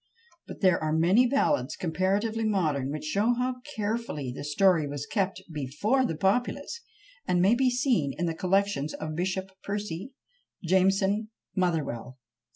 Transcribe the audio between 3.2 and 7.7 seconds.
how carefully the story was kept before the populace; and may be